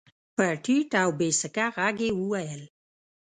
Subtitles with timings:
[0.35, 2.61] په ټيټ او بې سېکه غږ يې وويل.